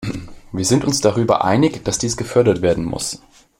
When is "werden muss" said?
2.63-3.21